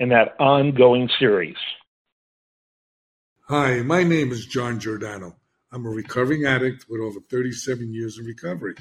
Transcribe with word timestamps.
in 0.00 0.08
that 0.08 0.34
ongoing 0.40 1.10
series. 1.18 1.56
Hi, 3.48 3.82
my 3.82 4.02
name 4.02 4.32
is 4.32 4.46
John 4.46 4.80
Giordano. 4.80 5.36
I'm 5.70 5.84
a 5.84 5.90
recovering 5.90 6.46
addict 6.46 6.86
with 6.88 7.02
over 7.02 7.20
37 7.20 7.92
years 7.92 8.18
of 8.18 8.24
recovery. 8.24 8.76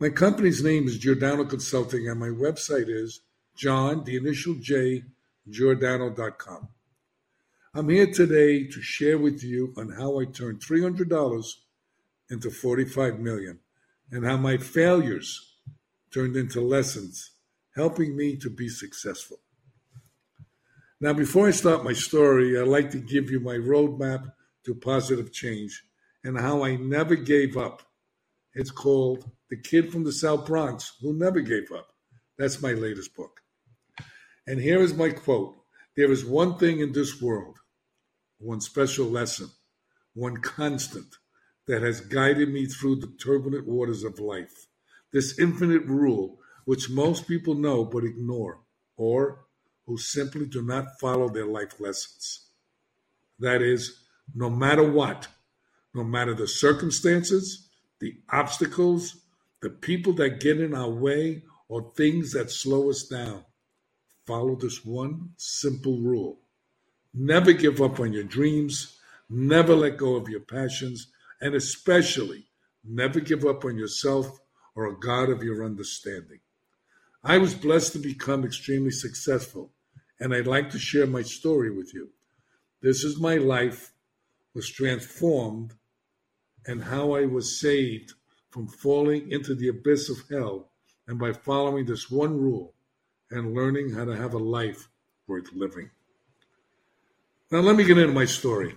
My 0.00 0.08
company's 0.08 0.62
name 0.62 0.88
is 0.88 0.98
Giordano 0.98 1.44
Consulting, 1.44 2.08
and 2.08 2.18
my 2.18 2.28
website 2.28 2.88
is 2.88 3.20
John, 3.56 4.02
the 4.02 4.16
initial 4.16 4.54
J, 4.56 5.04
Giordano.com. 5.48 6.68
I'm 7.72 7.88
here 7.88 8.10
today 8.12 8.66
to 8.66 8.82
share 8.82 9.18
with 9.18 9.44
you 9.44 9.72
on 9.76 9.90
how 9.90 10.18
I 10.18 10.24
turned 10.24 10.60
$300 10.60 11.52
into 12.30 12.50
45 12.50 13.20
million, 13.20 13.60
and 14.10 14.26
how 14.26 14.36
my 14.36 14.56
failures 14.56 15.54
turned 16.12 16.36
into 16.36 16.60
lessons, 16.60 17.30
helping 17.76 18.16
me 18.16 18.36
to 18.36 18.50
be 18.50 18.68
successful. 18.68 19.38
Now, 21.04 21.12
before 21.12 21.46
I 21.46 21.50
start 21.50 21.84
my 21.84 21.92
story, 21.92 22.58
I'd 22.58 22.66
like 22.66 22.90
to 22.92 22.98
give 22.98 23.30
you 23.30 23.38
my 23.38 23.56
roadmap 23.56 24.32
to 24.64 24.74
positive 24.74 25.34
change 25.34 25.84
and 26.24 26.40
how 26.40 26.64
I 26.64 26.76
never 26.76 27.14
gave 27.14 27.58
up. 27.58 27.82
It's 28.54 28.70
called 28.70 29.30
The 29.50 29.58
Kid 29.58 29.92
from 29.92 30.04
the 30.04 30.14
South 30.14 30.46
Bronx 30.46 30.96
Who 31.02 31.12
Never 31.12 31.40
Gave 31.40 31.70
Up. 31.72 31.88
That's 32.38 32.62
my 32.62 32.72
latest 32.72 33.14
book. 33.14 33.42
And 34.46 34.58
here 34.58 34.80
is 34.80 34.94
my 34.94 35.10
quote 35.10 35.54
There 35.94 36.10
is 36.10 36.24
one 36.24 36.56
thing 36.56 36.80
in 36.80 36.92
this 36.92 37.20
world, 37.20 37.58
one 38.38 38.62
special 38.62 39.04
lesson, 39.04 39.50
one 40.14 40.38
constant 40.38 41.16
that 41.66 41.82
has 41.82 42.00
guided 42.00 42.48
me 42.48 42.64
through 42.64 42.96
the 42.96 43.14
turbulent 43.22 43.68
waters 43.68 44.04
of 44.04 44.20
life. 44.20 44.68
This 45.12 45.38
infinite 45.38 45.84
rule, 45.84 46.38
which 46.64 46.88
most 46.88 47.28
people 47.28 47.52
know 47.52 47.84
but 47.84 48.04
ignore, 48.04 48.62
or 48.96 49.43
who 49.86 49.98
simply 49.98 50.46
do 50.46 50.62
not 50.62 50.98
follow 51.00 51.28
their 51.28 51.46
life 51.46 51.78
lessons. 51.80 52.48
That 53.38 53.62
is, 53.62 54.02
no 54.34 54.48
matter 54.48 54.88
what, 54.88 55.28
no 55.94 56.04
matter 56.04 56.34
the 56.34 56.48
circumstances, 56.48 57.68
the 58.00 58.14
obstacles, 58.30 59.16
the 59.60 59.70
people 59.70 60.12
that 60.14 60.40
get 60.40 60.60
in 60.60 60.74
our 60.74 60.90
way, 60.90 61.42
or 61.68 61.92
things 61.96 62.32
that 62.32 62.50
slow 62.50 62.90
us 62.90 63.04
down, 63.04 63.44
follow 64.26 64.54
this 64.54 64.84
one 64.84 65.30
simple 65.36 65.98
rule. 65.98 66.38
Never 67.12 67.52
give 67.52 67.80
up 67.80 68.00
on 68.00 68.12
your 68.12 68.24
dreams, 68.24 68.98
never 69.30 69.74
let 69.74 69.96
go 69.96 70.16
of 70.16 70.28
your 70.28 70.40
passions, 70.40 71.08
and 71.40 71.54
especially 71.54 72.46
never 72.84 73.20
give 73.20 73.44
up 73.44 73.64
on 73.64 73.78
yourself 73.78 74.40
or 74.74 74.86
a 74.86 74.98
God 74.98 75.30
of 75.30 75.42
your 75.42 75.64
understanding. 75.64 76.40
I 77.24 77.38
was 77.38 77.54
blessed 77.54 77.94
to 77.94 77.98
become 77.98 78.44
extremely 78.44 78.90
successful, 78.90 79.72
and 80.20 80.34
I'd 80.34 80.46
like 80.46 80.68
to 80.70 80.78
share 80.78 81.06
my 81.06 81.22
story 81.22 81.70
with 81.70 81.94
you. 81.94 82.10
This 82.82 83.02
is 83.02 83.18
my 83.18 83.36
life 83.36 83.92
was 84.52 84.68
transformed 84.68 85.72
and 86.66 86.84
how 86.84 87.14
I 87.14 87.24
was 87.24 87.58
saved 87.58 88.12
from 88.50 88.68
falling 88.68 89.32
into 89.32 89.54
the 89.54 89.68
abyss 89.68 90.10
of 90.10 90.18
hell 90.30 90.68
and 91.08 91.18
by 91.18 91.32
following 91.32 91.86
this 91.86 92.10
one 92.10 92.38
rule 92.38 92.74
and 93.30 93.54
learning 93.54 93.94
how 93.94 94.04
to 94.04 94.16
have 94.16 94.34
a 94.34 94.38
life 94.38 94.88
worth 95.26 95.50
living. 95.54 95.90
Now, 97.50 97.60
let 97.60 97.76
me 97.76 97.84
get 97.84 97.98
into 97.98 98.12
my 98.12 98.26
story. 98.26 98.74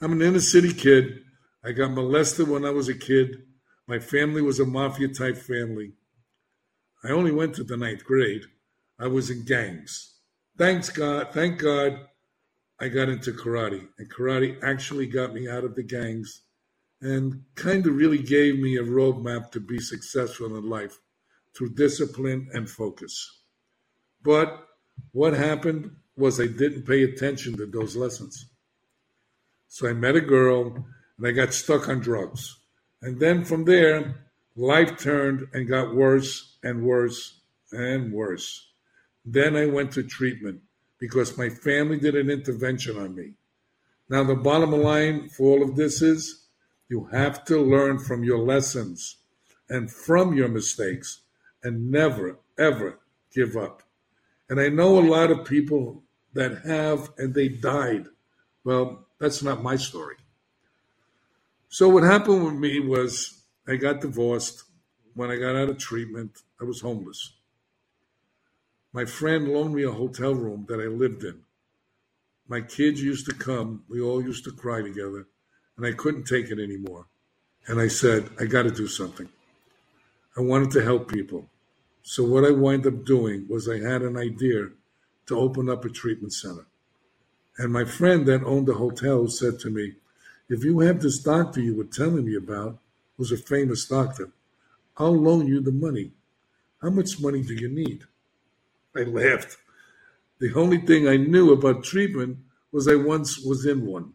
I'm 0.00 0.12
an 0.12 0.22
inner 0.22 0.40
city 0.40 0.72
kid. 0.72 1.22
I 1.64 1.72
got 1.72 1.92
molested 1.92 2.48
when 2.48 2.64
I 2.64 2.70
was 2.70 2.88
a 2.88 2.94
kid. 2.94 3.44
My 3.86 4.00
family 4.00 4.42
was 4.42 4.58
a 4.58 4.66
mafia 4.66 5.08
type 5.08 5.36
family. 5.36 5.92
I 7.04 7.10
only 7.10 7.32
went 7.32 7.54
to 7.56 7.64
the 7.64 7.76
ninth 7.76 8.04
grade. 8.04 8.42
I 8.98 9.06
was 9.06 9.30
in 9.30 9.44
gangs. 9.44 10.14
Thanks 10.56 10.90
God, 10.90 11.28
thank 11.32 11.60
God 11.60 12.00
I 12.80 12.88
got 12.88 13.08
into 13.08 13.32
karate. 13.32 13.86
And 13.98 14.12
karate 14.12 14.62
actually 14.62 15.06
got 15.06 15.32
me 15.32 15.48
out 15.48 15.64
of 15.64 15.74
the 15.74 15.82
gangs 15.82 16.42
and 17.00 17.42
kind 17.54 17.86
of 17.86 17.94
really 17.94 18.22
gave 18.22 18.58
me 18.58 18.76
a 18.76 18.82
roadmap 18.82 19.52
to 19.52 19.60
be 19.60 19.78
successful 19.78 20.56
in 20.56 20.68
life 20.68 20.98
through 21.56 21.74
discipline 21.74 22.48
and 22.52 22.68
focus. 22.68 23.42
But 24.22 24.66
what 25.12 25.32
happened 25.32 25.90
was 26.16 26.40
I 26.40 26.46
didn't 26.46 26.86
pay 26.86 27.04
attention 27.04 27.56
to 27.56 27.66
those 27.66 27.94
lessons. 27.94 28.46
So 29.68 29.88
I 29.88 29.92
met 29.92 30.16
a 30.16 30.20
girl 30.20 30.84
and 31.16 31.26
I 31.26 31.30
got 31.30 31.54
stuck 31.54 31.88
on 31.88 32.00
drugs. 32.00 32.56
And 33.00 33.20
then 33.20 33.44
from 33.44 33.64
there, 33.64 34.27
life 34.58 34.98
turned 34.98 35.46
and 35.52 35.68
got 35.68 35.94
worse 35.94 36.56
and 36.62 36.82
worse 36.82 37.40
and 37.72 38.12
worse. 38.12 38.68
Then 39.24 39.56
I 39.56 39.66
went 39.66 39.92
to 39.92 40.02
treatment 40.02 40.60
because 40.98 41.38
my 41.38 41.48
family 41.48 41.98
did 41.98 42.16
an 42.16 42.30
intervention 42.30 42.98
on 42.98 43.14
me. 43.14 43.32
Now, 44.08 44.24
the 44.24 44.34
bottom 44.34 44.72
line 44.72 45.28
for 45.28 45.44
all 45.44 45.62
of 45.62 45.76
this 45.76 46.02
is 46.02 46.46
you 46.88 47.08
have 47.12 47.44
to 47.44 47.58
learn 47.58 47.98
from 47.98 48.24
your 48.24 48.38
lessons 48.38 49.18
and 49.68 49.90
from 49.90 50.34
your 50.34 50.48
mistakes 50.48 51.20
and 51.62 51.90
never, 51.90 52.38
ever 52.58 52.98
give 53.32 53.56
up. 53.56 53.82
And 54.48 54.58
I 54.60 54.70
know 54.70 54.98
a 54.98 55.00
lot 55.00 55.30
of 55.30 55.44
people 55.44 56.02
that 56.32 56.62
have 56.64 57.10
and 57.18 57.34
they 57.34 57.48
died. 57.48 58.06
Well, 58.64 59.06
that's 59.18 59.42
not 59.42 59.62
my 59.62 59.76
story. 59.76 60.16
So, 61.68 61.88
what 61.88 62.02
happened 62.02 62.44
with 62.44 62.54
me 62.54 62.80
was 62.80 63.37
I 63.68 63.76
got 63.76 64.00
divorced. 64.00 64.64
When 65.14 65.30
I 65.30 65.36
got 65.36 65.54
out 65.54 65.68
of 65.68 65.78
treatment, 65.78 66.42
I 66.60 66.64
was 66.64 66.80
homeless. 66.80 67.34
My 68.94 69.04
friend 69.04 69.48
loaned 69.48 69.74
me 69.74 69.82
a 69.82 69.92
hotel 69.92 70.34
room 70.34 70.64
that 70.68 70.80
I 70.80 70.86
lived 70.86 71.22
in. 71.22 71.40
My 72.48 72.62
kids 72.62 73.02
used 73.02 73.26
to 73.26 73.34
come, 73.34 73.84
we 73.90 74.00
all 74.00 74.22
used 74.22 74.44
to 74.44 74.52
cry 74.52 74.80
together, 74.80 75.26
and 75.76 75.84
I 75.84 75.92
couldn't 75.92 76.24
take 76.24 76.50
it 76.50 76.58
anymore. 76.58 77.06
And 77.66 77.78
I 77.78 77.88
said, 77.88 78.30
I 78.40 78.46
got 78.46 78.62
to 78.62 78.70
do 78.70 78.86
something. 78.86 79.28
I 80.34 80.40
wanted 80.40 80.70
to 80.70 80.82
help 80.82 81.12
people. 81.12 81.50
So, 82.02 82.24
what 82.24 82.46
I 82.46 82.52
wind 82.52 82.86
up 82.86 83.04
doing 83.04 83.46
was 83.50 83.68
I 83.68 83.80
had 83.80 84.00
an 84.00 84.16
idea 84.16 84.68
to 85.26 85.38
open 85.38 85.68
up 85.68 85.84
a 85.84 85.90
treatment 85.90 86.32
center. 86.32 86.64
And 87.58 87.70
my 87.70 87.84
friend 87.84 88.24
that 88.26 88.44
owned 88.44 88.66
the 88.66 88.74
hotel 88.74 89.28
said 89.28 89.58
to 89.60 89.70
me, 89.70 89.96
If 90.48 90.64
you 90.64 90.78
have 90.80 91.02
this 91.02 91.18
doctor 91.18 91.60
you 91.60 91.76
were 91.76 91.84
telling 91.84 92.24
me 92.24 92.34
about, 92.34 92.78
who's 93.18 93.32
a 93.32 93.36
famous 93.36 93.86
doctor, 93.86 94.30
I'll 94.96 95.20
loan 95.20 95.46
you 95.46 95.60
the 95.60 95.72
money. 95.72 96.12
How 96.80 96.90
much 96.90 97.20
money 97.20 97.42
do 97.42 97.52
you 97.52 97.68
need? 97.68 98.04
I 98.96 99.00
laughed. 99.00 99.58
The 100.38 100.54
only 100.54 100.78
thing 100.78 101.06
I 101.06 101.16
knew 101.16 101.52
about 101.52 101.84
treatment 101.84 102.38
was 102.72 102.88
I 102.88 102.94
once 102.94 103.38
was 103.40 103.66
in 103.66 103.84
one. 103.84 104.12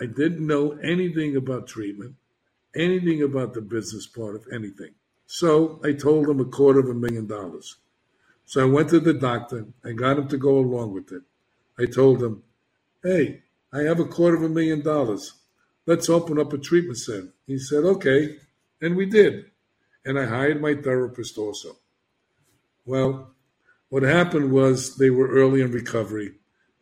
I 0.00 0.06
didn't 0.06 0.46
know 0.46 0.78
anything 0.82 1.36
about 1.36 1.66
treatment, 1.66 2.14
anything 2.74 3.22
about 3.22 3.52
the 3.52 3.60
business 3.60 4.06
part 4.06 4.36
of 4.36 4.46
anything. 4.52 4.94
So 5.26 5.80
I 5.84 5.92
told 5.92 6.28
him 6.28 6.40
a 6.40 6.44
quarter 6.44 6.80
of 6.80 6.88
a 6.88 6.94
million 6.94 7.26
dollars. 7.26 7.76
So 8.46 8.62
I 8.62 8.64
went 8.64 8.88
to 8.90 9.00
the 9.00 9.14
doctor. 9.14 9.66
I 9.84 9.92
got 9.92 10.18
him 10.18 10.28
to 10.28 10.36
go 10.36 10.58
along 10.58 10.94
with 10.94 11.12
it. 11.12 11.22
I 11.78 11.86
told 11.86 12.22
him, 12.22 12.42
hey, 13.02 13.42
I 13.72 13.82
have 13.82 14.00
a 14.00 14.04
quarter 14.04 14.36
of 14.36 14.42
a 14.42 14.48
million 14.48 14.82
dollars. 14.82 15.34
Let's 15.86 16.08
open 16.08 16.38
up 16.38 16.52
a 16.52 16.58
treatment 16.58 16.98
center. 16.98 17.32
He 17.46 17.58
said, 17.58 17.84
okay. 17.84 18.36
And 18.80 18.96
we 18.96 19.06
did. 19.06 19.46
And 20.04 20.18
I 20.18 20.26
hired 20.26 20.60
my 20.60 20.74
therapist 20.74 21.36
also. 21.38 21.76
Well, 22.86 23.30
what 23.88 24.02
happened 24.02 24.52
was 24.52 24.96
they 24.96 25.10
were 25.10 25.28
early 25.28 25.60
in 25.60 25.72
recovery. 25.72 26.32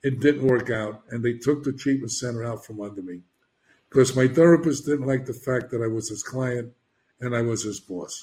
It 0.02 0.20
didn't 0.20 0.46
work 0.46 0.70
out, 0.70 1.02
and 1.10 1.24
they 1.24 1.34
took 1.34 1.64
the 1.64 1.72
treatment 1.72 2.12
center 2.12 2.44
out 2.44 2.64
from 2.64 2.80
under 2.80 3.02
me 3.02 3.22
because 3.88 4.14
my 4.14 4.28
therapist 4.28 4.86
didn't 4.86 5.06
like 5.06 5.26
the 5.26 5.32
fact 5.32 5.70
that 5.70 5.82
I 5.82 5.86
was 5.86 6.08
his 6.08 6.22
client 6.22 6.72
and 7.20 7.34
I 7.34 7.42
was 7.42 7.64
his 7.64 7.80
boss. 7.80 8.22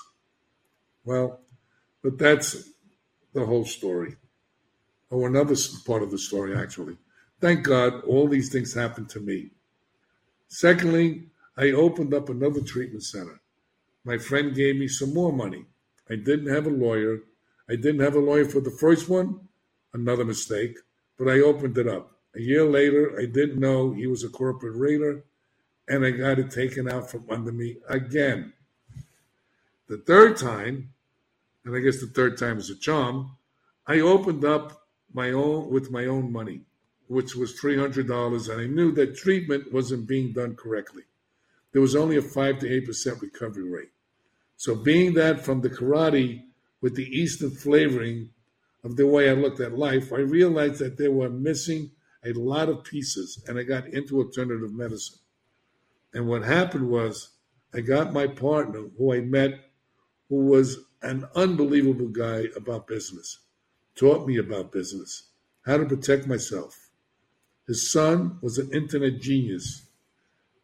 Well, 1.03 1.41
but 2.01 2.17
that's 2.17 2.69
the 3.33 3.45
whole 3.45 3.65
story, 3.65 4.15
or 5.09 5.27
another 5.27 5.55
part 5.85 6.03
of 6.03 6.11
the 6.11 6.17
story, 6.17 6.55
actually. 6.55 6.97
Thank 7.41 7.63
God 7.63 8.03
all 8.05 8.27
these 8.27 8.51
things 8.51 8.73
happened 8.73 9.09
to 9.09 9.19
me. 9.19 9.51
Secondly, 10.47 11.27
I 11.57 11.71
opened 11.71 12.13
up 12.13 12.29
another 12.29 12.61
treatment 12.61 13.03
center. 13.03 13.39
My 14.03 14.17
friend 14.17 14.53
gave 14.53 14.75
me 14.75 14.87
some 14.87 15.13
more 15.13 15.33
money. 15.33 15.65
I 16.09 16.15
didn't 16.15 16.53
have 16.53 16.67
a 16.67 16.69
lawyer. 16.69 17.21
I 17.69 17.75
didn't 17.75 18.01
have 18.01 18.15
a 18.15 18.19
lawyer 18.19 18.45
for 18.45 18.59
the 18.59 18.71
first 18.71 19.09
one, 19.09 19.39
another 19.93 20.25
mistake. 20.25 20.77
but 21.17 21.29
I 21.29 21.39
opened 21.39 21.77
it 21.77 21.87
up. 21.87 22.11
A 22.35 22.41
year 22.41 22.65
later, 22.65 23.17
I 23.17 23.25
didn't 23.25 23.59
know 23.59 23.93
he 23.93 24.07
was 24.07 24.23
a 24.23 24.29
corporate 24.29 24.75
raider, 24.75 25.23
and 25.87 26.05
I 26.05 26.11
got 26.11 26.39
it 26.39 26.51
taken 26.51 26.91
out 26.91 27.09
from 27.09 27.23
under 27.29 27.51
me 27.51 27.77
again. 27.87 28.51
The 29.87 29.97
third 29.97 30.35
time, 30.35 30.91
and 31.63 31.75
I 31.75 31.79
guess 31.79 32.01
the 32.01 32.07
third 32.07 32.37
time 32.37 32.57
is 32.57 32.69
a 32.69 32.75
charm, 32.75 33.31
I 33.87 33.99
opened 34.01 34.43
up 34.43 34.87
my 35.13 35.31
own 35.31 35.69
with 35.69 35.91
my 35.91 36.05
own 36.05 36.31
money, 36.31 36.61
which 37.07 37.35
was 37.35 37.53
three 37.53 37.77
hundred 37.77 38.07
dollars, 38.07 38.47
and 38.47 38.61
I 38.61 38.67
knew 38.67 38.91
that 38.93 39.15
treatment 39.15 39.71
wasn't 39.71 40.07
being 40.07 40.33
done 40.33 40.55
correctly. 40.55 41.03
There 41.71 41.81
was 41.81 41.95
only 41.95 42.17
a 42.17 42.21
five 42.21 42.59
to 42.59 42.71
eight 42.71 42.85
percent 42.85 43.21
recovery 43.21 43.69
rate. 43.69 43.91
So, 44.57 44.75
being 44.75 45.13
that 45.15 45.43
from 45.43 45.61
the 45.61 45.69
karate 45.69 46.43
with 46.81 46.95
the 46.95 47.05
Eastern 47.05 47.51
flavoring 47.51 48.29
of 48.83 48.95
the 48.95 49.07
way 49.07 49.29
I 49.29 49.33
looked 49.33 49.59
at 49.59 49.77
life, 49.77 50.13
I 50.13 50.17
realized 50.17 50.79
that 50.79 50.97
they 50.97 51.07
were 51.07 51.29
missing 51.29 51.91
a 52.23 52.33
lot 52.33 52.69
of 52.69 52.83
pieces, 52.83 53.43
and 53.47 53.59
I 53.59 53.63
got 53.63 53.87
into 53.87 54.19
alternative 54.19 54.73
medicine. 54.73 55.19
And 56.13 56.27
what 56.27 56.43
happened 56.43 56.89
was, 56.89 57.31
I 57.73 57.81
got 57.81 58.13
my 58.13 58.27
partner, 58.27 58.85
who 58.97 59.13
I 59.13 59.19
met, 59.19 59.59
who 60.29 60.45
was 60.45 60.77
an 61.01 61.27
unbelievable 61.35 62.07
guy 62.07 62.45
about 62.55 62.87
business, 62.87 63.39
taught 63.95 64.27
me 64.27 64.37
about 64.37 64.71
business, 64.71 65.29
how 65.65 65.77
to 65.77 65.85
protect 65.85 66.25
myself. 66.25 66.84
His 67.67 67.91
son 67.91 68.37
was 68.41 68.57
an 68.57 68.71
internet 68.73 69.19
genius, 69.21 69.87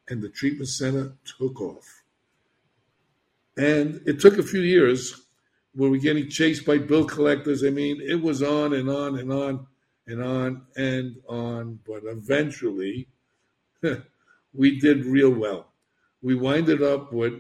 and 0.08 0.22
the 0.22 0.30
treatment 0.30 0.70
center 0.70 1.14
took 1.38 1.60
off. 1.62 2.04
And 3.58 4.02
it 4.06 4.20
took 4.20 4.38
a 4.38 4.44
few 4.44 4.62
years 4.62 5.22
were 5.76 5.90
we 5.90 5.98
were 5.98 6.04
getting 6.04 6.30
chased 6.30 6.66
by 6.66 6.78
bill 6.78 7.06
collectors? 7.06 7.64
I 7.64 7.70
mean, 7.70 8.02
it 8.02 8.22
was 8.22 8.44
on 8.44 8.74
and 8.74 8.90
on 8.90 9.18
and 9.18 9.32
on 9.32 9.68
and 10.08 10.24
on 10.24 10.62
and 10.76 11.16
on. 11.28 11.80
But 11.88 12.04
eventually, 12.04 13.08
we 14.54 14.80
did 14.80 15.06
real 15.06 15.30
well. 15.30 15.68
We 16.22 16.36
winded 16.36 16.84
up 16.84 17.14
with, 17.14 17.34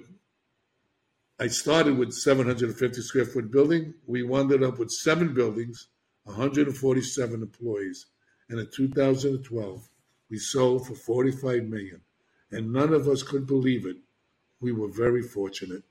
I 1.40 1.48
started 1.48 1.98
with 1.98 2.14
750 2.14 3.02
square 3.02 3.25
foot 3.25 3.52
building. 3.52 3.94
We 4.07 4.24
wound 4.24 4.52
up 4.64 4.80
with 4.80 4.92
seven 4.92 5.34
buildings, 5.34 5.88
147 6.24 7.42
employees. 7.42 8.07
And 8.51 8.59
in 8.59 8.68
2012, 8.69 9.89
we 10.30 10.38
sold 10.38 10.86
for 10.86 10.94
45 10.94 11.63
million. 11.63 12.01
And 12.51 12.74
none 12.74 12.94
of 12.94 13.07
us 13.07 13.24
could 13.24 13.48
believe 13.48 13.86
it. 13.86 13.95
We 14.59 14.74
were 14.74 14.89
very 14.89 15.24
fortunate. 15.24 15.83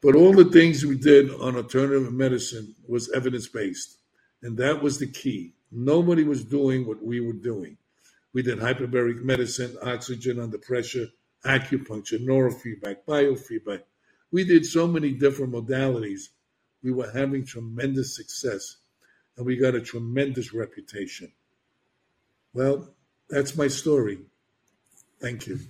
But 0.00 0.14
all 0.16 0.32
the 0.32 0.46
things 0.46 0.86
we 0.86 0.96
did 0.96 1.30
on 1.30 1.56
alternative 1.56 2.10
medicine 2.10 2.74
was 2.88 3.12
evidence 3.12 3.48
based. 3.48 3.98
And 4.42 4.56
that 4.56 4.82
was 4.82 4.98
the 4.98 5.08
key. 5.08 5.52
Nobody 5.70 6.24
was 6.24 6.42
doing 6.42 6.86
what 6.86 7.04
we 7.04 7.20
were 7.20 7.34
doing. 7.34 7.76
We 8.32 8.42
did 8.42 8.58
hyperbaric 8.58 9.22
medicine, 9.22 9.76
oxygen 9.82 10.40
under 10.40 10.56
pressure, 10.56 11.08
acupuncture, 11.44 12.24
neurofeedback, 12.24 13.04
biofeedback. 13.06 13.82
We 14.32 14.44
did 14.44 14.64
so 14.64 14.86
many 14.86 15.12
different 15.12 15.52
modalities. 15.52 16.28
We 16.82 16.92
were 16.92 17.10
having 17.10 17.44
tremendous 17.44 18.16
success 18.16 18.76
and 19.36 19.46
we 19.46 19.56
got 19.56 19.74
a 19.74 19.80
tremendous 19.80 20.52
reputation. 20.52 21.32
Well, 22.54 22.88
that's 23.28 23.56
my 23.56 23.68
story. 23.68 24.18
Thank 25.20 25.46
you. 25.46 25.60